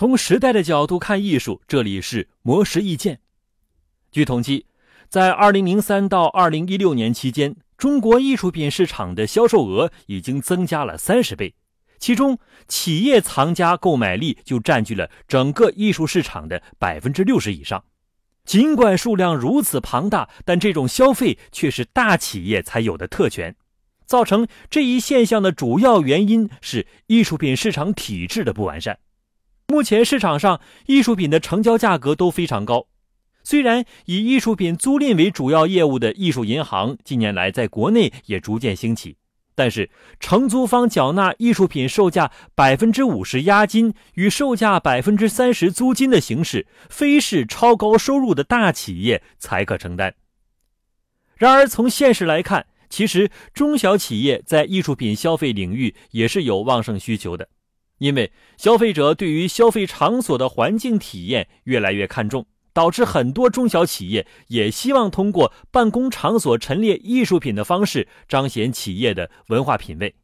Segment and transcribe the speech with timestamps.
[0.00, 3.20] 从时代的角度看艺术，这里是魔石意见。
[4.10, 4.64] 据统计，
[5.10, 11.54] 在二零零三到二零一六年期间，中国艺术品市场的销售额已经增加了三十倍，
[11.98, 17.84] 其中企业藏家购买力就占据了整个艺术市场的百分之六十以上。
[18.46, 23.54] 尽管数量如此庞大，但这种消费却是大企业才有的特权。
[24.06, 28.98] 造成这一现象的主要原因是艺术品市场体制的不完善。
[29.70, 32.88] 目前市场上艺术品的成交价格都非常高，
[33.44, 39.16] 虽然以艺术品租赁为主要业务的艺术银行近年来在国内也逐渐兴起，
[39.54, 50.12] 但是承租方缴纳艺术品售价百分之五十押金与售价百分之三十租金的形式，非是超高收入的大企业才可承担。
[51.36, 57.48] 然而从现实来看，其实中小企业在艺术品消费领域也是有旺盛需求的。
[58.00, 70.14] 因为消费者对于消费场所的环境体验越来越看重，导致很多中小企业也希望通过办公场所陈列艺术品的方式彰显企业的文化品味。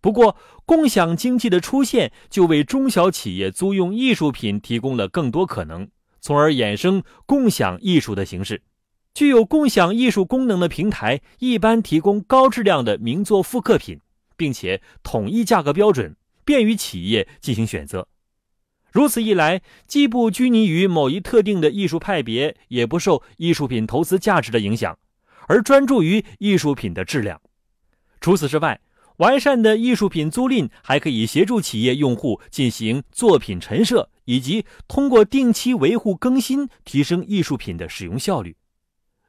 [0.00, 5.88] 不过，共享经济的出现就为中小企业租用艺术品提供了更多可能，
[6.20, 8.60] 从而衍生共享艺术的形式。
[9.14, 14.00] 具有共享艺术功能的平台一般提供高质量的名作复刻品，
[14.36, 16.16] 并且统一价格标准。
[16.44, 18.08] 便于企业进行选择，
[18.90, 24.98] 如此一来，既不拘泥于某一特定的艺术派别，也不受艺术品投资价值的影响，
[25.48, 27.40] 而专注于艺术品的质量。
[28.20, 28.80] 除此之外，
[29.18, 38.56] 完善的艺术品租赁还可以协助企业用户进行作品陈设，以及通过定期维护更新，提升艺术品的使用效率。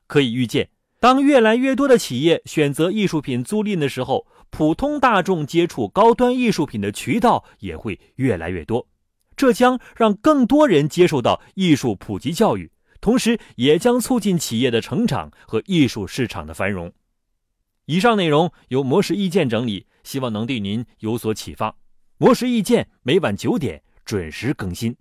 [0.07, 8.87] 可以预见，当越来越多的企业选择艺术品租赁的时候，普通大众接触高端艺术品的渠道也会越来越多，
[9.35, 16.93] 这将让更多人接受到艺术普及教育，同时也将促进企业的成长和艺术市场的繁荣。
[17.85, 21.75] 以上内容由模式意见整理，希望能对您有所启发。
[22.19, 24.95] 模式意见每晚九点准时更新。